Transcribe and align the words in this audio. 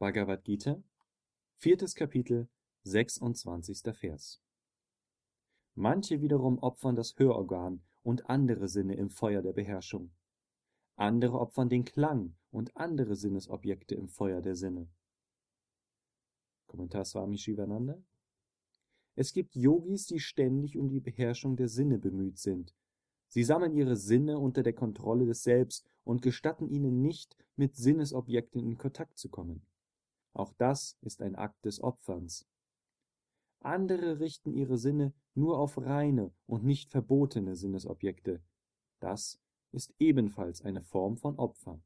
Bhagavad 0.00 0.44
Gita, 0.44 0.82
viertes 1.56 1.94
Kapitel, 1.94 2.48
26. 2.84 3.82
Vers. 3.94 4.40
Manche 5.74 6.22
wiederum 6.22 6.58
opfern 6.60 6.96
das 6.96 7.18
Hörorgan 7.18 7.82
und 8.02 8.30
andere 8.30 8.66
Sinne 8.66 8.94
im 8.94 9.10
Feuer 9.10 9.42
der 9.42 9.52
Beherrschung. 9.52 10.10
Andere 10.96 11.38
opfern 11.38 11.68
den 11.68 11.84
Klang 11.84 12.34
und 12.50 12.74
andere 12.78 13.14
Sinnesobjekte 13.14 13.94
im 13.94 14.08
Feuer 14.08 14.40
der 14.40 14.54
Sinne. 14.54 14.88
Kommentar 16.66 17.04
Swami 17.04 17.36
Shivananda. 17.36 18.02
Es 19.16 19.34
gibt 19.34 19.54
Yogis, 19.54 20.06
die 20.06 20.20
ständig 20.20 20.78
um 20.78 20.88
die 20.88 21.00
Beherrschung 21.00 21.56
der 21.56 21.68
Sinne 21.68 21.98
bemüht 21.98 22.38
sind. 22.38 22.74
Sie 23.28 23.44
sammeln 23.44 23.74
ihre 23.74 23.96
Sinne 23.96 24.38
unter 24.38 24.62
der 24.62 24.72
Kontrolle 24.72 25.26
des 25.26 25.42
Selbst 25.42 25.90
und 26.04 26.22
gestatten 26.22 26.70
ihnen 26.70 27.02
nicht, 27.02 27.36
mit 27.56 27.76
Sinnesobjekten 27.76 28.64
in 28.64 28.78
Kontakt 28.78 29.18
zu 29.18 29.28
kommen. 29.28 29.66
Auch 30.32 30.52
das 30.54 30.96
ist 31.00 31.22
ein 31.22 31.36
Akt 31.36 31.64
des 31.64 31.82
Opferns. 31.82 32.46
Andere 33.60 34.20
richten 34.20 34.52
ihre 34.52 34.78
Sinne 34.78 35.12
nur 35.34 35.58
auf 35.58 35.78
reine 35.78 36.32
und 36.46 36.64
nicht 36.64 36.90
verbotene 36.90 37.56
Sinnesobjekte. 37.56 38.42
Das 39.00 39.40
ist 39.72 39.94
ebenfalls 39.98 40.62
eine 40.62 40.82
Form 40.82 41.16
von 41.16 41.36
Opfer 41.38 41.80